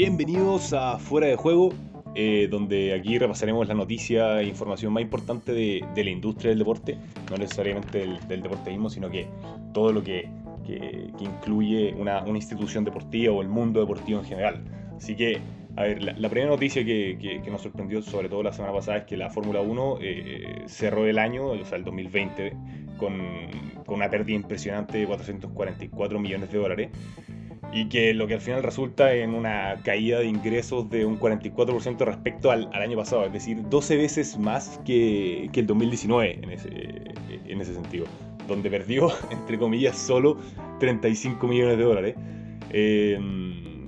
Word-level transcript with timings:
Bienvenidos 0.00 0.74
a 0.74 0.96
Fuera 1.00 1.26
de 1.26 1.34
Juego, 1.34 1.70
eh, 2.14 2.46
donde 2.48 2.94
aquí 2.94 3.18
repasaremos 3.18 3.66
la 3.66 3.74
noticia 3.74 4.40
e 4.40 4.44
información 4.44 4.92
más 4.92 5.02
importante 5.02 5.52
de, 5.52 5.82
la 5.92 6.10
industria 6.10 6.50
del 6.50 6.60
deporte, 6.60 6.96
no 7.28 7.36
necesariamente 7.36 7.98
del, 7.98 8.28
del 8.28 8.40
deporte 8.40 8.70
mismo, 8.70 8.90
sino 8.90 9.10
que 9.10 9.26
todo 9.74 9.90
lo 9.92 10.04
que, 10.04 10.30
incluye 11.18 11.94
una, 11.98 12.22
institución 12.28 12.84
deportiva 12.84 13.34
o 13.34 13.42
el 13.42 13.48
mundo 13.48 13.80
deportivo 13.80 14.20
en 14.20 14.24
general. 14.24 14.62
Así 14.96 15.16
que, 15.16 15.40
a 15.74 15.82
ver, 15.82 16.00
la, 16.00 16.28
primera 16.28 16.52
noticia 16.52 16.84
que, 16.84 17.42
nos 17.50 17.62
sorprendió, 17.62 18.00
sobre 18.00 18.28
todo 18.28 18.44
la 18.44 18.52
semana 18.52 18.74
pasada, 18.74 18.98
es 18.98 19.04
que 19.04 19.16
la 19.16 19.30
Fórmula 19.30 19.62
1 19.62 19.98
eh, 20.00 20.62
cerró 20.66 21.06
el 21.06 21.18
año, 21.18 21.48
o 21.48 21.64
sea, 21.64 21.76
el 21.76 21.82
2020, 21.82 22.52
con, 22.98 23.18
con 23.84 23.96
una 23.96 24.08
pérdida 24.08 24.36
impresionante 24.36 24.98
de 24.98 25.06
444 25.08 26.20
millones 26.20 26.52
de 26.52 26.58
dólares 26.58 26.90
y 27.72 27.88
que 27.88 28.14
lo 28.14 28.26
que 28.26 28.34
al 28.34 28.40
final 28.40 28.62
resulta 28.62 29.12
en 29.12 29.34
una 29.34 29.80
caída 29.84 30.20
de 30.20 30.26
ingresos 30.26 30.88
de 30.88 31.04
un 31.04 31.18
44% 31.18 31.98
respecto 32.04 32.50
al, 32.50 32.72
año 32.72 32.96
pasado, 32.96 33.24
es 33.26 33.32
decir, 33.32 33.62
12 33.68 33.96
veces 33.96 34.38
más 34.38 34.80
que, 34.86 35.50
que 35.52 35.60
el 35.60 35.66
2019 35.66 36.40
en 36.42 36.50
ese, 36.50 36.68
en 37.46 37.60
ese 37.60 37.74
sentido, 37.74 38.06
donde 38.46 38.70
perdió, 38.70 39.10
entre 39.30 39.58
comillas, 39.58 39.96
solo 39.96 40.38
35 40.80 41.46
millones 41.46 41.76
de 41.78 41.84
dólares. 41.84 42.14
Eh, 42.70 43.18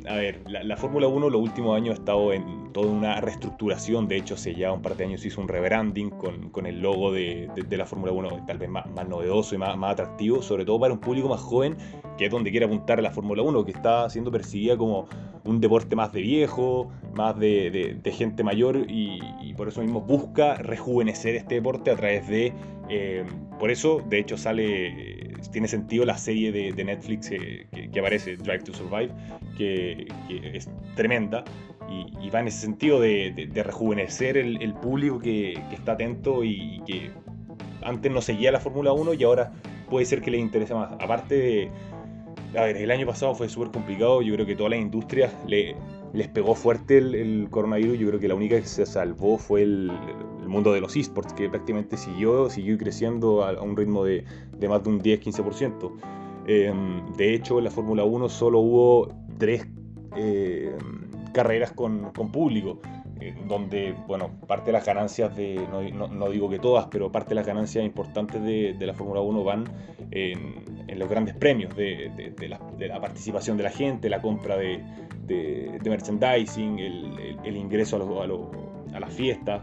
a 0.09 0.16
ver, 0.16 0.41
la, 0.49 0.77
Fórmula 0.77 1.07
1 1.07 1.30
los 1.30 1.41
últimos 1.41 1.77
años 1.77 1.97
ha 1.97 1.99
estado 2.01 2.33
en 2.33 2.59
toda 2.73 2.91
una 2.91 3.20
reestructuración. 3.20 4.09
De 4.09 4.16
hecho, 4.16 4.34
hace 4.34 4.55
ya 4.55 4.73
un 4.73 4.83
par 4.83 4.97
de 4.97 5.05
años 5.05 5.24
hizo 5.24 5.41
un 5.41 5.48
rebranding 5.48 6.10
con, 6.10 6.51
con 6.51 6.66
el 6.66 6.80
logo 6.80 7.12
de, 7.12 7.48
de, 7.55 7.77
la 7.77 7.87
Fórmula 7.87 8.12
1 8.12 8.46
tal 8.46 8.59
vez 8.59 8.69
más, 8.69 8.87
novedoso 9.09 9.55
y 9.55 9.59
más, 9.59 9.77
más, 9.77 9.93
atractivo, 9.93 10.43
sobre 10.43 10.65
todo 10.65 10.80
para 10.80 10.93
un 10.93 11.01
público 11.01 11.29
más 11.29 11.41
joven, 11.41 11.77
que 12.19 12.27
es 12.27 12.30
donde 12.30 12.51
quiere 12.51 12.66
apuntar 12.66 12.98
a 12.98 13.02
la 13.02 13.10
Fórmula 13.10 13.43
1, 13.43 13.65
que 13.65 13.73
está 13.73 14.09
siendo 14.10 14.30
percibida 14.30 14.77
como 14.77 15.09
un 15.45 15.60
deporte 15.60 15.96
más 15.96 16.13
de 16.13 16.21
viejo, 16.21 16.91
más 17.15 17.38
de, 17.38 17.98
de 18.02 18.13
gente 18.13 18.45
mayor, 18.45 18.87
y, 18.88 19.21
por 19.57 19.68
eso 19.68 19.82
mismo 19.82 20.01
busca 20.01 20.54
rejuvenecer 20.54 21.35
este 21.35 21.57
deporte 21.57 21.91
a 21.91 21.96
través 21.96 22.26
de... 22.29 22.52
Eh, 22.88 23.24
por 23.59 23.71
eso, 23.71 24.02
de 24.09 24.18
hecho, 24.18 24.38
sale 24.38 25.21
tiene 25.48 25.68
sentido 25.68 26.04
la 26.04 26.18
serie 26.18 26.52
de, 26.52 26.85
Netflix 26.85 27.30
que, 27.30 27.98
aparece, 27.98 28.37
Drive 28.37 28.65
to 28.65 28.74
Survive, 28.74 29.10
que, 29.57 30.07
es 30.29 30.68
tremenda 30.95 31.45
y, 31.91 32.30
va 32.30 32.41
en 32.41 32.49
ese 32.49 32.60
sentido 32.60 33.01
de, 33.01 33.51
rejuvenecer 33.55 34.37
el, 34.37 34.74
público 34.74 35.19
que, 35.19 35.52
está 35.73 35.93
atento 35.93 36.45
y, 36.45 36.80
que 36.87 37.10
antes 37.82 38.13
no 38.13 38.21
seguía 38.21 38.52
la 38.52 38.60
Fórmula 38.60 38.93
1 38.93 39.15
y 39.15 39.24
ahora 39.24 39.52
puede 39.88 40.07
ser 40.07 40.23
que 40.23 40.30
le 40.30 40.38
interese 40.38 40.74
más. 40.74 40.93
Aparte 40.93 41.35
de, 41.35 41.71
a 42.57 42.65
ver, 42.65 42.77
el 42.77 42.91
año 42.91 43.07
pasado 43.07 43.35
fue 43.35 43.49
súper 43.49 43.71
complicado, 43.71 44.23
yo 44.23 44.35
creo 44.35 44.47
que 44.47 44.55
todas 44.55 44.71
las 44.71 44.80
industrias 44.80 45.32
le, 45.47 45.74
les 46.13 46.29
pegó 46.29 46.55
fuerte 46.55 46.99
el, 46.99 47.49
coronavirus, 47.51 47.99
yo 47.99 48.09
creo 48.09 48.21
que 48.21 48.29
la 48.29 48.35
única 48.35 48.60
que 48.60 48.66
se 48.66 48.87
salvó 48.87 49.38
fue 49.38 49.63
el, 49.63 49.93
mundo 50.47 50.73
de 50.73 50.80
los 50.80 50.97
esports, 50.97 51.32
que 51.32 51.49
prácticamente 51.49 51.97
siguió, 51.97 52.51
siguió 52.51 52.77
creciendo 52.77 53.45
a, 53.45 53.63
un 53.63 53.77
ritmo 53.77 54.04
de, 54.04 54.25
más 54.69 54.82
de 54.82 54.91
un 54.91 55.01
10-15%. 55.01 55.93
Em, 56.47 57.07
de 57.16 57.35
hecho, 57.35 57.59
en 57.59 57.65
la 57.65 57.71
Fórmula 57.71 58.02
1 58.02 58.29
solo 58.29 58.59
hubo 58.59 59.15
tres 59.38 59.69
em, 60.16 60.99
carreras 61.30 61.73
con, 61.73 62.12
público, 62.12 62.80
eh, 63.20 63.34
donde, 63.46 63.95
bueno, 64.06 64.31
parte 64.47 64.66
de 64.66 64.72
las 64.72 64.84
ganancias 64.84 65.34
de, 65.36 65.66
no, 65.92 66.28
digo 66.31 66.48
que 66.48 66.59
todas, 66.59 66.86
pero 66.91 67.10
parte 67.10 67.31
de 67.31 67.34
las 67.36 67.47
ganancias 67.47 67.84
importantes 67.84 68.42
de, 68.42 68.76
la 68.81 68.94
Fórmula 68.94 69.20
1 69.20 69.44
van 69.44 69.64
en, 70.10 70.98
los 70.98 71.08
grandes 71.08 71.34
premios, 71.34 71.75
de, 71.76 72.10
la, 72.48 73.00
participación 73.00 73.56
de 73.56 73.62
la 73.62 73.70
gente, 73.70 74.08
la 74.08 74.20
compra 74.20 74.56
de, 74.56 74.82
merchandising, 75.84 76.78
el, 76.78 77.56
ingreso 77.56 77.97
a, 77.97 78.25
a, 78.25 78.97
a 78.97 79.00
las 79.00 79.12
fiestas 79.12 79.62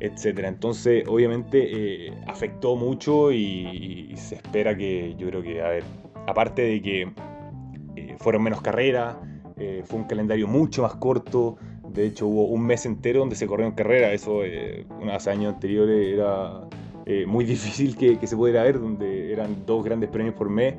etcétera. 0.00 0.48
Entonces, 0.48 1.04
obviamente, 1.06 2.08
eh, 2.08 2.12
afectó 2.26 2.74
mucho 2.74 3.30
y, 3.32 4.12
se 4.16 4.36
espera 4.36 4.76
que, 4.76 5.14
yo 5.16 5.28
creo 5.28 5.42
que, 5.42 5.62
a 5.62 5.68
ver, 5.68 5.84
aparte 6.26 6.62
de 6.62 6.82
que 6.82 7.12
eh, 7.96 8.16
fueron 8.18 8.42
menos 8.42 8.60
carreras, 8.62 9.16
eh, 9.60 9.82
fue 9.84 10.00
un 10.00 10.04
calendario 10.06 10.48
mucho 10.48 10.82
más 10.82 10.94
corto. 10.96 11.56
De 11.88 12.06
hecho, 12.06 12.26
hubo 12.26 12.46
un 12.46 12.62
mes 12.62 12.86
entero 12.86 13.20
donde 13.20 13.36
se 13.36 13.46
corrieron 13.46 13.74
carreras. 13.74 14.12
Eso, 14.12 14.40
unos 15.00 15.26
años 15.28 15.54
anteriores, 15.54 16.14
era 16.14 16.62
muy 17.26 17.44
difícil 17.46 17.96
que, 17.96 18.18
que, 18.18 18.26
se 18.26 18.36
pudiera 18.36 18.62
ver, 18.62 18.80
donde 18.80 19.32
eran 19.32 19.64
dos 19.66 19.84
grandes 19.84 20.10
premios 20.10 20.34
por 20.34 20.48
mes. 20.48 20.74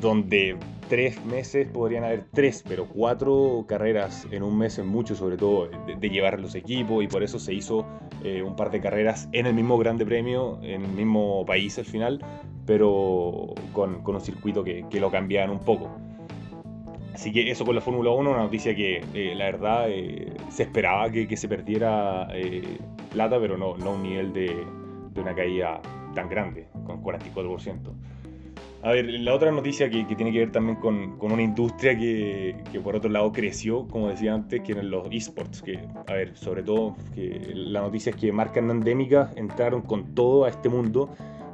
donde 0.00 0.56
tres 0.88 1.24
meses 1.24 1.66
podrían 1.68 2.04
haber 2.04 2.24
tres, 2.32 2.62
pero 2.66 2.86
cuatro 2.86 3.64
carreras 3.66 4.26
en 4.30 4.42
un 4.42 4.56
mes 4.56 4.78
es 4.78 4.84
mucho, 4.84 5.14
sobre 5.14 5.36
todo 5.36 5.68
de, 5.68 6.08
llevar 6.08 6.40
los 6.40 6.54
equipos, 6.54 7.02
y 7.02 7.08
por 7.08 7.22
eso 7.22 7.38
se 7.38 7.54
hizo 7.54 7.84
eh, 8.22 8.42
un 8.42 8.56
par 8.56 8.70
de 8.70 8.80
carreras 8.80 9.28
en 9.32 9.46
el 9.46 9.54
mismo 9.54 9.78
Grande 9.78 10.06
Premio, 10.06 10.58
en 10.62 10.84
el 10.84 10.92
mismo 10.92 11.44
país 11.46 11.78
al 11.78 11.84
final, 11.84 12.24
pero 12.66 13.54
con, 13.72 14.02
con 14.02 14.16
un 14.16 14.20
circuito 14.20 14.62
que, 14.62 14.84
que, 14.90 15.00
lo 15.00 15.10
cambiaban 15.10 15.50
un 15.50 15.60
poco. 15.60 15.90
Así 17.16 17.32
que 17.32 17.50
eso 17.50 17.64
con 17.64 17.74
la 17.74 17.80
Fórmula 17.80 18.10
1, 18.10 18.30
una 18.30 18.40
noticia 18.40 18.76
que 18.76 19.02
eh, 19.14 19.34
la 19.34 19.46
verdad 19.46 19.86
eh, 19.88 20.34
se 20.50 20.64
esperaba 20.64 21.10
que, 21.10 21.34
se 21.34 21.48
perdiera 21.48 22.28
plata, 23.10 23.40
pero 23.40 23.56
no, 23.56 23.74
no 23.78 23.94
un 23.94 24.02
nivel 24.02 24.34
de, 24.34 24.66
de 25.14 25.20
una 25.22 25.34
caída 25.34 25.80
tan 26.14 26.28
grande, 26.28 26.68
con 26.84 27.02
44%. 27.02 27.94
A 28.82 28.90
ver, 28.90 29.06
la 29.06 29.34
otra 29.34 29.50
noticia 29.50 29.88
que, 29.88 30.04
tiene 30.04 30.30
que 30.30 30.40
ver 30.40 30.52
también 30.52 30.76
con, 30.76 31.16
una 31.20 31.42
industria 31.42 31.96
que, 31.96 32.54
por 32.84 32.94
otro 32.94 33.10
lado 33.10 33.32
creció, 33.32 33.88
como 33.88 34.08
decía 34.08 34.34
antes, 34.34 34.60
que 34.60 34.72
eran 34.72 34.90
los 34.90 35.08
esports, 35.10 35.62
que, 35.62 35.80
a 36.06 36.12
ver, 36.12 36.36
sobre 36.36 36.62
todo, 36.62 36.94
que 37.14 37.52
la 37.54 37.80
noticia 37.80 38.10
es 38.10 38.16
que 38.16 38.30
marcas 38.30 38.62
no 38.62 38.72
endémicas 38.72 39.34
entraron 39.36 39.80
con 39.82 40.14
todo 40.14 40.44
a 40.44 40.50
este 40.50 40.68
mundo 40.68 41.08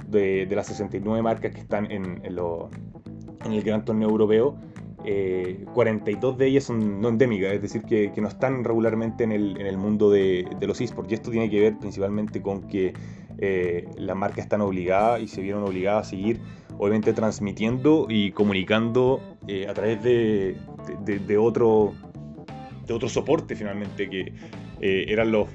de, 0.09 0.49
las 0.51 0.67
69 0.67 1.22
marcas 1.22 1.53
que 1.55 1.61
están 1.61 1.91
en, 1.91 2.21
en, 2.25 3.53
el 3.53 3.62
gran 3.62 3.84
torneo 3.84 4.11
europeo. 4.11 4.59
42 5.75 6.35
eh, 6.35 6.39
de 6.39 6.47
ellas 6.47 6.65
son 6.65 7.01
no 7.01 7.09
endémicas, 7.09 7.53
es 7.53 7.63
decir, 7.63 7.83
que, 7.83 8.13
no 8.21 8.29
están 8.29 8.65
regularmente 8.65 9.25
en 9.25 9.33
el, 9.33 9.77
mundo 9.77 10.11
de, 10.11 10.47
de, 10.59 10.67
los 10.67 10.81
esports. 10.81 11.11
Y 11.11 11.15
esto 11.15 11.31
tiene 11.31 11.51
que 11.51 11.61
ver 11.61 11.79
principalmente 11.79 12.41
con 12.41 12.69
que 12.69 12.93
eh, 13.39 13.89
las 13.97 14.17
marcas 14.17 14.45
están 14.45 14.61
obligadas 14.61 15.21
y 15.21 15.29
se 15.29 15.43
vieron 15.43 15.65
obligadas 15.65 16.07
a 16.07 16.11
seguir 16.11 16.41
obviamente 16.79 17.13
transmitiendo 17.13 18.07
y 18.09 18.33
comunicando 18.33 19.21
eh, 19.47 19.67
a 19.69 19.75
través 19.75 20.03
de, 20.03 20.57
de, 21.05 21.39
otro, 21.39 21.93
de 22.87 22.95
otro 22.95 23.09
soporte 23.09 23.55
finalmente, 23.55 24.09
que 24.09 24.33
eran 24.81 25.31
los 25.31 25.49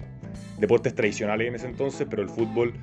deportes 0.58 0.96
tradicionales 0.96 1.50
en 1.50 1.56
ese 1.56 1.68
entonces, 1.68 2.08
pero 2.10 2.22
el 2.22 2.30
fútbol 2.30 2.74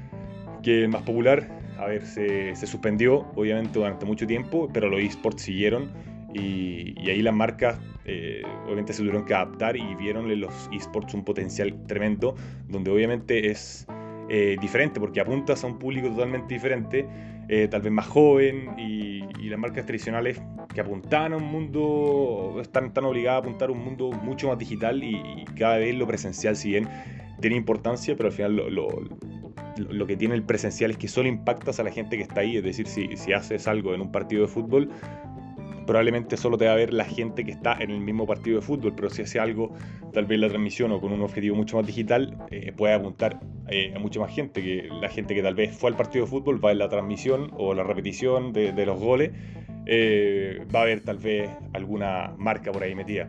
que 0.63 0.85
es 0.85 0.91
más 0.91 1.03
popular, 1.03 1.49
a 1.79 1.87
ver, 1.87 2.05
se, 2.05 2.55
se 2.55 2.67
suspendió 2.67 3.27
obviamente 3.35 3.79
durante 3.79 4.05
mucho 4.05 4.27
tiempo, 4.27 4.69
pero 4.73 4.89
los 4.89 5.01
esports 5.01 5.43
siguieron 5.43 5.91
y, 6.34 6.95
y 7.00 7.11
ahí 7.11 7.22
las 7.22 7.34
marcas 7.34 7.78
eh, 8.05 8.43
obviamente 8.65 8.93
se 8.93 9.00
tuvieron 9.00 9.25
que 9.25 9.34
adaptar 9.34 9.77
y 9.77 9.95
vieron 9.95 10.28
los 10.41 10.69
esports 10.72 11.15
un 11.15 11.25
potencial 11.25 11.87
tremendo, 11.87 12.34
donde 12.69 12.91
obviamente 12.91 13.50
es 13.50 13.87
diferente 14.61 15.00
porque 15.00 15.21
apuntas 15.21 15.65
a 15.65 15.67
un 15.67 15.78
público 15.78 16.09
totalmente 16.09 16.55
diferente 16.55 17.06
eh, 17.49 17.69
tal 17.69 17.83
vez 17.83 17.93
más 17.93 18.06
joven 18.06 18.75
y, 18.78 19.22
las 19.45 19.59
marcas 19.59 19.84
tradicionales 19.84 20.41
que 20.72 20.81
apuntaban 20.81 21.34
a 21.34 21.37
un 21.37 21.45
mundo, 21.45 22.56
están, 22.62 22.95
tan 22.95 23.05
obligadas 23.05 23.37
a 23.37 23.41
apuntar 23.41 23.69
a 23.69 23.72
un 23.72 23.84
mundo 23.84 24.11
mucho 24.11 24.49
más 24.49 24.59
digital 24.59 25.05
y, 25.05 25.45
cada 25.56 25.77
vez 25.77 25.95
lo 25.95 26.06
presencial, 26.06 26.56
si 26.56 26.71
bien 26.71 26.89
tiene 27.41 27.55
importancia, 27.55 28.16
pero 28.16 28.31
al 28.31 28.33
final 28.33 28.56
lo, 28.56 28.89
lo, 29.77 30.06
que 30.06 30.16
tiene 30.16 30.34
el 30.34 30.43
presencial 30.43 30.93
es 30.93 30.97
que 30.97 31.09
solo 31.09 31.28
impactas 31.28 31.78
a 31.78 31.83
la 31.83 31.91
gente 31.91 32.16
que 32.16 32.22
está 32.22 32.41
ahí, 32.41 32.56
es 32.56 32.65
decir, 32.65 32.87
si, 32.87 33.16
si 33.16 33.34
haces 33.34 33.69
algo 33.69 33.95
en 33.95 34.01
un 34.01 34.11
partido 34.11 34.43
de 34.43 34.49
fútbol, 34.49 34.89
probablemente 35.86 36.36
solo 36.36 36.57
te 36.59 36.66
va 36.66 36.72
a 36.72 36.77
ver 36.77 36.92
la 36.92 37.04
gente 37.04 37.45
que 37.45 37.51
está 37.51 37.77
en 37.81 37.91
el 37.91 38.01
mismo 38.01 38.27
partido 38.27 38.60
de 38.60 38.63
fútbol, 38.66 38.95
pero 38.95 39.10
si 39.10 39.22
hace 39.22 39.39
algo, 39.39 39.75
tal 40.13 40.27
vez 40.27 40.39
la 40.39 40.48
transmisión 40.48 40.92
o 40.92 41.01
con 41.01 41.13
un 41.13 41.22
objetivo 41.22 41.57
mucho 41.57 41.77
más 41.77 41.86
digital, 41.86 42.36
eh, 42.51 42.72
puede 42.72 42.95
apuntar 42.95 43.41
eh, 43.69 43.92
a 43.95 43.98
mucha 43.98 44.21
más 44.21 44.34
gente, 44.34 44.63
que 44.63 44.89
la 45.01 45.09
gente 45.09 45.34
que 45.34 45.42
tal 45.42 45.54
vez 45.54 45.77
fue 45.77 45.91
al 45.91 45.97
partido 45.97 46.25
de 46.25 46.31
fútbol 46.31 46.65
va 46.65 46.72
en 46.72 46.78
la 46.78 46.89
transmisión 46.89 47.51
o 47.57 47.75
la 47.75 47.83
repetición 47.83 48.53
de, 48.53 48.86
los 48.86 48.98
goles, 48.98 49.33
eh, 49.86 50.66
va 50.75 50.81
a 50.81 50.83
haber 50.83 51.01
tal 51.01 51.19
vez 51.19 51.51
alguna 51.72 52.34
marca 52.39 52.72
por 52.72 52.83
ahí 52.83 52.95
metida. 52.95 53.28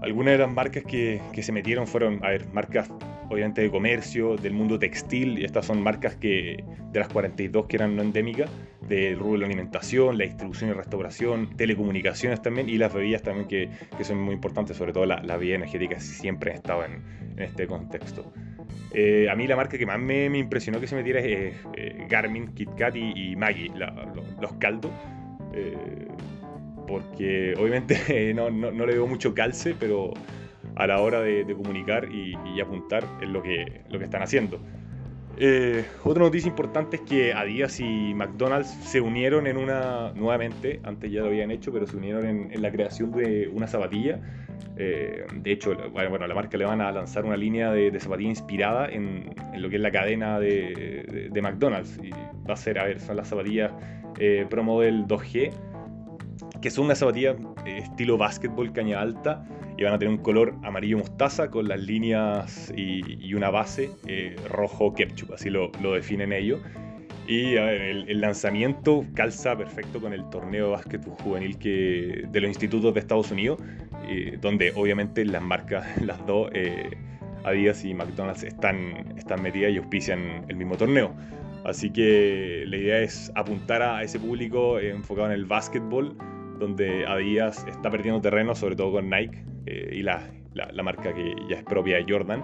Algunas 0.00 0.32
de 0.32 0.38
las 0.38 0.52
marcas 0.52 0.82
que, 0.82 1.20
que 1.32 1.42
se 1.42 1.52
metieron 1.52 1.86
fueron, 1.86 2.24
a 2.24 2.30
ver, 2.30 2.46
marcas 2.52 2.90
obviamente 3.32 3.62
de 3.62 3.70
comercio, 3.70 4.36
del 4.36 4.52
mundo 4.52 4.78
textil, 4.78 5.38
y 5.38 5.44
estas 5.44 5.66
son 5.66 5.82
marcas 5.82 6.16
que 6.16 6.64
de 6.92 6.98
las 7.00 7.08
42 7.08 7.66
que 7.66 7.76
eran 7.76 7.96
no 7.96 8.02
endémicas, 8.02 8.50
del 8.88 9.18
rubro 9.18 9.32
de 9.32 9.38
la 9.38 9.46
alimentación, 9.46 10.18
la 10.18 10.24
distribución 10.24 10.70
y 10.70 10.72
restauración, 10.74 11.56
telecomunicaciones 11.56 12.42
también, 12.42 12.68
y 12.68 12.78
las 12.78 12.92
bebidas 12.92 13.22
también 13.22 13.48
que, 13.48 13.70
que 13.96 14.04
son 14.04 14.20
muy 14.20 14.34
importantes, 14.34 14.76
sobre 14.76 14.92
todo 14.92 15.06
la, 15.06 15.22
la 15.22 15.36
bebida 15.36 15.56
energética 15.56 15.98
siempre 16.00 16.52
ha 16.52 16.84
en, 16.84 17.02
este 17.38 17.66
contexto. 17.66 18.32
Eh, 18.92 19.28
a 19.30 19.34
mí 19.34 19.46
la 19.46 19.56
marca 19.56 19.78
que 19.78 19.86
más 19.86 19.98
me, 19.98 20.28
me, 20.28 20.38
impresionó 20.38 20.78
que 20.78 20.86
se 20.86 20.94
metiera 20.94 21.20
es 21.20 21.54
eh, 21.76 22.06
Garmin, 22.10 22.48
KitKat 22.48 22.94
y, 22.96 23.32
y 23.32 23.36
Maggie, 23.36 23.70
los 24.40 24.52
caldos. 24.54 24.92
Eh, 25.54 26.08
porque 26.86 27.54
obviamente 27.58 28.34
no, 28.34 28.50
no, 28.50 28.86
le 28.86 28.92
veo 28.92 29.06
mucho 29.06 29.34
calce, 29.34 29.74
pero 29.78 30.12
a 30.76 30.86
la 30.86 31.00
hora 31.00 31.20
de, 31.20 31.44
comunicar 31.54 32.08
y, 32.12 32.60
apuntar 32.60 33.04
es 33.20 33.28
lo 33.28 33.42
que, 33.42 33.82
lo 33.90 33.98
que 33.98 34.04
están 34.04 34.22
haciendo. 34.22 34.60
Eh, 35.38 35.84
otra 36.04 36.22
noticia 36.22 36.48
importante 36.48 36.96
es 36.96 37.02
que 37.02 37.32
Adidas 37.32 37.80
y 37.80 38.12
McDonald's 38.14 38.68
se 38.68 39.00
unieron 39.00 39.46
en 39.46 39.56
una, 39.56 40.12
nuevamente, 40.14 40.80
antes 40.84 41.10
ya 41.10 41.20
lo 41.20 41.28
habían 41.28 41.50
hecho, 41.50 41.72
pero 41.72 41.86
se 41.86 41.96
unieron 41.96 42.26
en, 42.52 42.62
la 42.62 42.70
creación 42.70 43.12
de 43.12 43.48
una 43.48 43.66
zapatilla. 43.66 44.20
Eh, 44.76 45.26
de 45.34 45.52
hecho, 45.52 45.76
bueno, 45.90 46.26
la 46.26 46.34
marca 46.34 46.56
le 46.56 46.64
van 46.64 46.80
a 46.80 46.92
lanzar 46.92 47.24
una 47.24 47.36
línea 47.36 47.72
de, 47.72 47.98
zapatilla 47.98 48.28
inspirada 48.28 48.88
en, 48.88 49.34
lo 49.56 49.70
que 49.70 49.76
es 49.76 49.82
la 49.82 49.90
cadena 49.90 50.38
de, 50.38 51.30
McDonald's. 51.42 51.98
Va 52.48 52.54
a 52.54 52.56
ser, 52.56 52.78
a 52.78 52.84
ver, 52.84 53.00
son 53.00 53.16
las 53.16 53.28
zapatillas 53.28 53.72
eh, 54.18 54.46
Pro 54.48 54.62
Model 54.62 55.06
2G, 55.06 55.50
que 56.62 56.70
son 56.70 56.86
una 56.86 56.94
zapatilla 56.94 57.36
estilo 57.66 58.16
básquetbol 58.16 58.72
caña 58.72 59.00
alta 59.00 59.44
y 59.76 59.84
van 59.84 59.94
a 59.94 59.98
tener 59.98 60.14
un 60.14 60.22
color 60.22 60.54
amarillo 60.62 60.98
mostaza 60.98 61.50
con 61.50 61.68
las 61.68 61.80
líneas 61.80 62.72
y, 62.76 63.34
una 63.34 63.50
base 63.50 63.90
eh, 64.06 64.36
rojo 64.48 64.94
ketchup, 64.94 65.32
así 65.32 65.50
lo, 65.50 65.70
definen 65.70 66.32
ellos. 66.32 66.60
Y 67.26 67.54
el, 67.54 68.20
lanzamiento 68.20 69.04
calza 69.14 69.56
perfecto 69.56 70.00
con 70.00 70.12
el 70.12 70.28
torneo 70.30 70.66
de 70.66 70.72
básquetbol 70.72 71.14
juvenil 71.22 71.58
que, 71.58 72.24
de 72.28 72.40
los 72.40 72.48
institutos 72.48 72.94
de 72.94 73.00
Estados 73.00 73.30
Unidos, 73.30 73.58
donde 74.40 74.72
obviamente 74.74 75.24
las 75.24 75.42
marcas, 75.42 75.86
las 76.02 76.24
dos, 76.26 76.50
eh, 76.52 76.90
Adidas 77.44 77.84
y 77.84 77.92
McDonald's, 77.92 78.44
están, 78.44 79.18
están 79.18 79.42
metidas 79.42 79.72
y 79.72 79.78
auspician 79.78 80.44
el 80.48 80.56
mismo 80.56 80.76
torneo. 80.76 81.12
Así 81.64 81.90
que 81.90 82.64
la 82.66 82.76
idea 82.76 82.98
es 82.98 83.32
apuntar 83.34 83.82
a 83.82 84.02
ese 84.02 84.18
público 84.18 84.78
enfocado 84.78 85.28
en 85.28 85.34
el 85.34 85.44
básquetbol, 85.44 86.16
donde 86.62 87.04
Adidas 87.06 87.66
está 87.66 87.90
perdiendo 87.90 88.20
terreno, 88.20 88.54
sobre 88.54 88.76
todo 88.76 88.92
con 88.92 89.10
Nike, 89.10 89.44
eh, 89.66 89.90
y 89.94 90.02
la, 90.02 90.22
la, 90.54 90.82
marca 90.82 91.12
que 91.12 91.34
ya 91.48 91.56
es 91.56 91.64
propia 91.64 91.96
de 91.96 92.06
Jordan. 92.08 92.42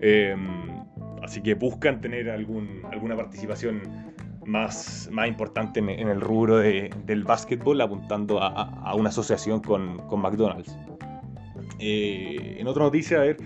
Em, 0.00 0.82
así 1.22 1.40
que 1.40 1.54
buscan 1.54 2.00
tener 2.00 2.30
algún, 2.30 2.82
alguna 2.90 3.16
participación 3.16 3.82
más, 4.44 5.08
más 5.12 5.28
importante 5.28 5.80
en, 5.80 5.88
el 5.88 6.20
rubro 6.20 6.58
de, 6.58 6.90
del 7.06 7.24
básquetbol, 7.24 7.80
apuntando 7.80 8.42
a, 8.42 8.48
a, 8.48 8.94
una 8.94 9.10
asociación 9.10 9.60
con, 9.60 9.98
con 10.08 10.20
McDonald's. 10.20 10.76
Eh, 11.78 12.56
en 12.58 12.66
otra 12.66 12.82
noticia, 12.82 13.18
a 13.18 13.20
ver, 13.20 13.36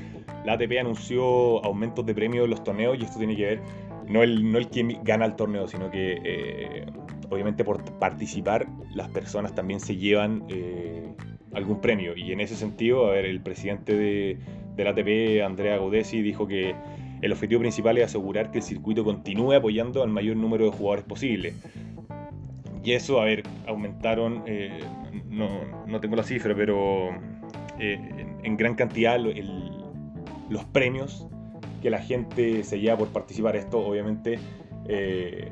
la 0.44 0.54
ATP 0.54 0.78
anunció 0.80 1.64
aumentos 1.64 2.04
de 2.06 2.14
premios 2.14 2.44
en 2.44 2.50
los 2.50 2.64
torneos 2.64 2.98
y 2.98 3.04
esto 3.04 3.18
tiene 3.18 3.36
que 3.36 3.44
ver 3.44 3.60
no 4.08 4.22
el, 4.22 4.50
no 4.50 4.58
el 4.58 4.68
que 4.68 4.98
gana 5.02 5.26
el 5.26 5.36
torneo, 5.36 5.66
sino 5.68 5.90
que 5.90 6.20
eh, 6.24 6.86
obviamente 7.34 7.64
por 7.64 7.82
participar 7.98 8.66
las 8.94 9.08
personas 9.08 9.54
también 9.54 9.80
se 9.80 9.96
llevan 9.96 10.44
algún 11.54 11.80
premio. 11.80 12.16
Y 12.16 12.32
en 12.32 12.40
ese 12.40 12.56
sentido, 12.56 13.06
a 13.06 13.12
ver, 13.12 13.24
el 13.24 13.40
presidente 13.40 13.94
de, 13.96 14.38
la 14.76 14.90
ATP, 14.90 15.42
Andrea 15.44 15.76
Gaudesi, 15.76 16.20
dijo 16.22 16.46
que 16.46 16.74
el 17.22 17.32
objetivo 17.32 17.60
principal 17.60 17.96
es 17.98 18.06
asegurar 18.06 18.50
que 18.50 18.58
el 18.58 18.64
circuito 18.64 19.04
continúe 19.04 19.52
apoyando 19.52 20.02
al 20.02 20.10
mayor 20.10 20.36
número 20.36 20.66
de 20.66 20.72
jugadores 20.72 21.04
posible. 21.04 21.54
Y 22.82 22.92
eso, 22.92 23.20
a 23.20 23.24
ver, 23.24 23.44
aumentaron, 23.66 24.42
eh, 24.46 24.80
no, 25.30 25.48
no, 25.86 26.00
tengo 26.00 26.16
la 26.16 26.22
cifra, 26.22 26.54
pero 26.54 27.10
eh, 27.78 27.98
en, 28.42 28.56
gran 28.58 28.74
cantidad 28.74 29.18
los 30.50 30.64
premios 30.66 31.26
que 31.80 31.88
la 31.88 31.98
gente 31.98 32.62
se 32.62 32.78
lleva 32.78 32.98
por 32.98 33.08
participar. 33.08 33.56
Esto, 33.56 33.78
obviamente, 33.78 34.38
eh, 34.86 35.50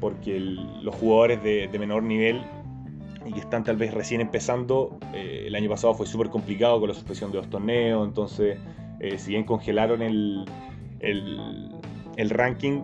porque 0.00 0.38
los 0.38 0.94
jugadores 0.94 1.42
de, 1.42 1.68
de 1.68 1.78
menor 1.78 2.02
nivel 2.02 2.42
y 3.28 3.32
que 3.32 3.40
están 3.40 3.64
tal 3.64 3.76
vez 3.76 3.92
recién 3.92 4.20
empezando. 4.20 4.98
Eh, 5.12 5.44
el 5.46 5.54
año 5.54 5.68
pasado 5.68 5.94
fue 5.94 6.06
súper 6.06 6.30
complicado 6.30 6.80
con 6.80 6.88
la 6.88 6.94
suspensión 6.94 7.30
de 7.30 7.38
los 7.38 7.50
torneos, 7.50 8.06
entonces 8.06 8.58
eh, 9.00 9.18
si 9.18 9.32
bien 9.32 9.44
congelaron 9.44 10.02
el, 10.02 10.44
el, 11.00 12.30
ranking, 12.30 12.82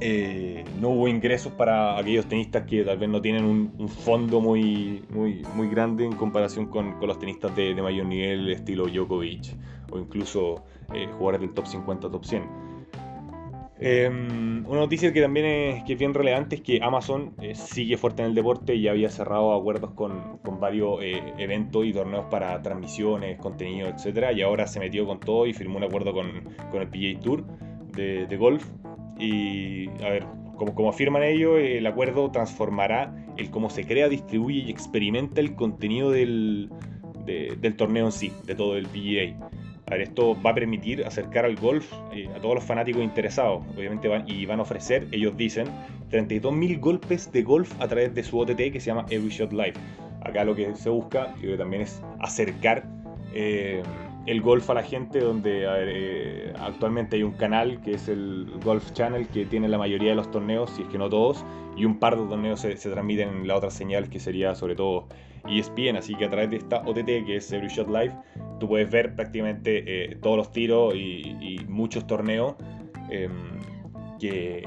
eh, 0.00 0.64
no 0.80 0.90
hubo 0.90 1.08
ingresos 1.08 1.52
para 1.52 1.98
aquellos 1.98 2.26
tenistas 2.26 2.64
que 2.64 2.84
tal 2.84 2.98
vez 2.98 3.08
no 3.08 3.20
tienen 3.20 3.44
un, 3.44 3.88
fondo 3.88 4.40
muy, 4.40 5.04
muy, 5.10 5.42
muy 5.54 5.68
grande 5.68 6.04
en 6.04 6.12
comparación 6.12 6.66
con, 6.66 6.98
con 6.98 7.08
los 7.08 7.18
tenistas 7.18 7.54
de, 7.56 7.74
de, 7.74 7.82
mayor 7.82 8.06
nivel, 8.06 8.50
estilo 8.50 8.86
Djokovic 8.86 9.56
o 9.90 9.98
incluso 9.98 10.64
jugadores 10.88 11.40
del 11.40 11.52
top 11.52 11.66
50, 11.66 12.10
top 12.10 12.24
100. 12.24 12.77
Em, 13.80 14.66
una 14.66 14.80
noticia 14.80 15.12
que 15.12 15.20
también 15.20 15.46
es, 15.46 15.84
que 15.84 15.94
bien 15.94 16.12
relevante 16.12 16.56
es 16.56 16.62
que 16.62 16.80
Amazon 16.82 17.34
eh, 17.40 17.54
sigue 17.54 17.96
fuerte 17.96 18.22
en 18.22 18.28
el 18.30 18.34
deporte 18.34 18.74
y 18.74 18.88
había 18.88 19.08
cerrado 19.08 19.54
acuerdos 19.54 19.92
con, 19.92 20.40
varios 20.60 21.00
eh, 21.00 21.22
eventos 21.38 21.84
y 21.86 21.92
torneos 21.92 22.26
para 22.26 22.60
transmisiones, 22.60 23.38
contenido, 23.38 23.88
etc. 23.88 24.32
Y 24.34 24.42
ahora 24.42 24.66
se 24.66 24.80
metió 24.80 25.06
con 25.06 25.20
todo 25.20 25.46
y 25.46 25.52
firmó 25.52 25.76
un 25.76 25.84
acuerdo 25.84 26.12
con, 26.12 26.26
el 26.28 26.88
PGA 26.88 27.20
Tour 27.20 27.44
de, 27.94 28.36
golf. 28.36 28.66
Y 29.16 29.88
a 30.02 30.10
ver, 30.10 30.26
como, 30.56 30.74
como 30.74 30.88
afirman 30.90 31.22
ellos, 31.22 31.58
el 31.60 31.86
acuerdo 31.86 32.32
transformará 32.32 33.14
el 33.36 33.50
cómo 33.50 33.70
se 33.70 33.86
crea, 33.86 34.08
distribuye 34.08 34.64
y 34.66 34.70
experimenta 34.70 35.40
el 35.40 35.54
contenido 35.54 36.10
del, 36.10 36.70
del 37.24 37.76
torneo 37.76 38.06
en 38.06 38.12
sí, 38.12 38.32
de 38.44 38.56
todo 38.56 38.76
el 38.76 38.86
PGA. 38.86 39.50
Esto 39.96 40.40
va 40.40 40.50
a 40.50 40.54
permitir 40.54 41.04
acercar 41.04 41.44
al 41.44 41.56
golf 41.56 41.92
eh, 42.12 42.28
a 42.34 42.40
todos 42.40 42.56
los 42.56 42.64
fanáticos 42.64 43.02
interesados, 43.02 43.62
obviamente, 43.76 44.08
van, 44.08 44.24
y 44.28 44.44
van 44.46 44.58
a 44.58 44.62
ofrecer, 44.62 45.06
ellos 45.12 45.36
dicen, 45.36 45.66
32.000 46.10 46.78
golpes 46.80 47.32
de 47.32 47.42
golf 47.42 47.72
a 47.80 47.88
través 47.88 48.14
de 48.14 48.22
su 48.22 48.38
OTT 48.38 48.72
que 48.72 48.80
se 48.80 48.86
llama 48.86 49.06
Every 49.10 49.30
Shot 49.30 49.52
Live. 49.52 49.74
Acá 50.22 50.44
lo 50.44 50.54
que 50.54 50.74
se 50.76 50.90
busca, 50.90 51.34
que 51.40 51.56
también 51.56 51.82
es 51.82 52.02
acercar 52.20 52.84
eh, 53.34 53.82
el 54.26 54.42
golf 54.42 54.68
a 54.68 54.74
la 54.74 54.82
gente, 54.82 55.20
donde 55.20 55.64
eh, 55.66 56.52
actualmente 56.60 57.16
hay 57.16 57.22
un 57.22 57.32
canal 57.32 57.80
que 57.80 57.92
es 57.92 58.08
el 58.08 58.46
Golf 58.62 58.92
Channel 58.92 59.26
que 59.28 59.46
tiene 59.46 59.68
la 59.68 59.78
mayoría 59.78 60.10
de 60.10 60.16
los 60.16 60.30
torneos, 60.30 60.70
si 60.70 60.82
es 60.82 60.88
que 60.88 60.98
no 60.98 61.08
todos, 61.08 61.44
y 61.76 61.86
un 61.86 61.98
par 61.98 62.18
de 62.18 62.26
torneos 62.26 62.60
se, 62.60 62.76
se 62.76 62.90
transmiten 62.90 63.28
en 63.28 63.48
la 63.48 63.56
otra 63.56 63.70
señal 63.70 64.10
que 64.10 64.20
sería 64.20 64.54
sobre 64.54 64.74
todo 64.74 65.06
ESPN, 65.48 65.96
así 65.96 66.14
que 66.14 66.26
a 66.26 66.30
través 66.30 66.50
de 66.50 66.56
esta 66.56 66.82
OTT 66.82 67.24
que 67.24 67.36
es 67.36 67.50
Every 67.52 67.68
Shot 67.68 67.88
Live, 67.88 68.12
tú 68.58 68.68
puedes 68.68 68.90
ver 68.90 69.14
prácticamente 69.14 69.82
eh, 69.86 70.16
todos 70.16 70.36
los 70.36 70.52
tiros 70.52 70.94
y, 70.94 71.58
muchos 71.68 72.06
torneos 72.06 72.56
em, 73.10 73.30
que, 74.18 74.64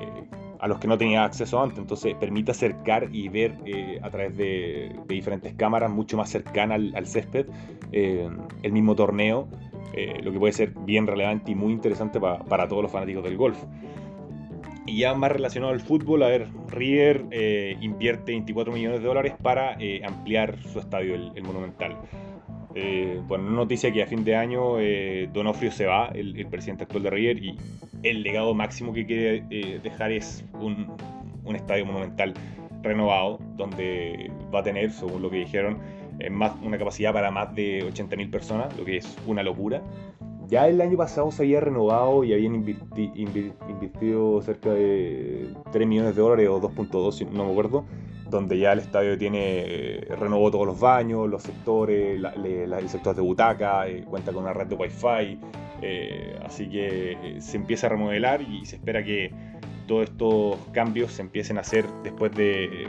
a 0.59 0.67
los 0.67 0.79
que 0.79 0.87
no 0.87 0.97
tenía 0.97 1.23
acceso 1.23 1.61
antes. 1.61 1.79
Entonces 1.79 2.15
permite 2.15 2.51
acercar 2.51 3.09
y 3.11 3.29
ver 3.29 3.57
eh, 3.65 3.99
a 4.01 4.09
través 4.09 4.37
de, 4.37 4.95
diferentes 5.07 5.53
cámaras 5.53 5.91
mucho 5.91 6.17
más 6.17 6.29
cercana 6.29 6.75
al, 6.75 7.07
césped 7.07 7.47
em, 7.91 8.37
el 8.63 8.71
mismo 8.71 8.95
torneo, 8.95 9.47
eh, 9.93 10.19
lo 10.23 10.31
que 10.31 10.39
puede 10.39 10.53
ser 10.53 10.73
bien 10.85 11.07
relevante 11.07 11.51
y 11.51 11.55
muy 11.55 11.73
interesante 11.73 12.19
para 12.19 12.67
todos 12.67 12.83
los 12.83 12.91
fanáticos 12.91 13.23
del 13.23 13.37
golf. 13.37 13.57
Y 14.85 14.97
ya 14.97 15.13
más 15.13 15.31
relacionado 15.31 15.73
al 15.73 15.79
fútbol, 15.79 16.23
a 16.23 16.27
ver, 16.27 16.47
River 16.69 17.25
eh, 17.31 17.77
invierte 17.81 18.31
24 18.31 18.73
millones 18.73 19.01
de 19.01 19.07
dólares 19.07 19.33
para 19.41 19.75
eh, 19.79 20.01
ampliar 20.03 20.57
su 20.63 20.79
estadio, 20.79 21.15
el, 21.15 21.43
Monumental. 21.43 21.97
Eh, 22.75 23.21
bueno, 23.27 23.49
noticia 23.51 23.91
que 23.91 24.03
a 24.03 24.07
fin 24.07 24.23
de 24.23 24.35
año 24.35 24.77
Donofrio 25.33 25.71
se 25.71 25.85
va, 25.85 26.07
el, 26.07 26.45
presidente 26.47 26.83
actual 26.83 27.03
de 27.03 27.09
River, 27.09 27.43
y 27.43 27.57
el 28.03 28.23
legado 28.23 28.53
máximo 28.53 28.93
que 28.93 29.05
quiere 29.05 29.41
dejar 29.79 30.11
es 30.11 30.45
un, 30.53 30.87
un, 31.43 31.55
estadio 31.55 31.85
monumental 31.85 32.33
renovado, 32.81 33.39
donde 33.57 34.31
va 34.53 34.59
a 34.59 34.63
tener, 34.63 34.91
según 34.91 35.21
lo 35.21 35.29
que 35.29 35.37
dijeron, 35.37 35.79
más, 36.29 36.53
una 36.61 36.77
capacidad 36.77 37.13
para 37.13 37.31
más 37.31 37.55
de 37.55 37.83
80.000 37.83 38.29
personas, 38.29 38.77
lo 38.77 38.85
que 38.85 38.97
es 38.97 39.17
una 39.25 39.43
locura. 39.43 39.81
Ya 40.47 40.67
el 40.67 40.81
año 40.81 40.97
pasado 40.97 41.31
se 41.31 41.43
había 41.43 41.61
renovado 41.61 42.25
y 42.25 42.33
habían 42.33 42.55
invertido 42.55 44.41
cerca 44.41 44.71
de 44.73 45.47
3 45.71 45.87
millones 45.87 46.13
de 46.15 46.21
dólares 46.21 46.49
o 46.49 46.59
2.2, 46.59 47.29
no 47.29 47.45
me 47.45 47.51
acuerdo, 47.51 47.85
donde 48.31 48.57
ya 48.57 48.73
el 48.73 48.79
estadio 48.79 49.17
tiene 49.17 49.39
eh, 49.39 50.15
renovó 50.17 50.49
todos 50.49 50.65
los 50.65 50.79
baños, 50.79 51.29
los 51.29 51.43
sectores, 51.43 52.19
el 52.43 52.89
sector 52.89 53.15
de 53.15 53.21
butaca, 53.21 53.87
eh, 53.87 54.03
cuenta 54.03 54.33
con 54.33 54.43
una 54.43 54.53
red 54.53 54.67
de 54.67 54.75
wifi, 54.75 55.37
eh, 55.81 56.39
así 56.43 56.67
que 56.67 57.37
se 57.39 57.57
empieza 57.57 57.87
a 57.87 57.91
remodelar 57.91 58.41
y 58.41 58.65
se 58.65 58.77
espera 58.77 59.03
que 59.03 59.31
todos 59.87 60.05
estos 60.05 60.57
cambios 60.71 61.11
se 61.11 61.21
empiecen 61.21 61.57
a 61.57 61.61
hacer 61.61 61.85
después 62.03 62.31
de, 62.31 62.87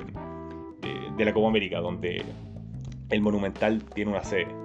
de 1.16 1.24
la 1.24 1.32
Copa 1.34 1.48
América, 1.48 1.80
donde 1.80 2.22
el 3.10 3.20
Monumental 3.20 3.82
tiene 3.94 4.12
una 4.12 4.24
sede. 4.24 4.62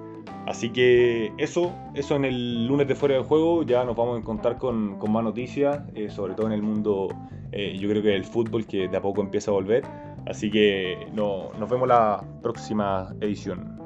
Así 0.47 0.69
que 0.69 1.33
eso, 1.37 1.75
eso 1.93 2.15
en 2.15 2.23
el 2.23 2.67
lunes 2.67 2.87
de 2.87 2.95
fuera 2.95 3.15
del 3.15 3.25
juego, 3.25 3.63
ya 3.63 3.83
nos 3.83 3.97
vamos 3.97 4.15
a 4.15 4.19
encontrar 4.19 4.57
con, 4.57 4.97
más 5.11 5.23
noticias, 5.23 5.81
eh, 5.93 6.09
sobre 6.09 6.35
todo 6.35 6.47
en 6.47 6.53
el 6.53 6.61
mundo, 6.61 7.09
eh, 7.51 7.77
yo 7.77 7.89
creo 7.89 8.01
que 8.01 8.15
el 8.15 8.23
fútbol 8.23 8.65
que 8.65 8.87
de 8.87 8.95
a 8.95 9.01
poco 9.01 9.21
empieza 9.21 9.51
a 9.51 9.55
volver. 9.55 9.83
Así 10.29 10.51
que 10.51 11.07
no, 11.13 11.51
nos 11.57 11.69
vemos 11.69 11.87
la 11.87 12.21
próxima 12.41 13.13
edición. 13.21 13.77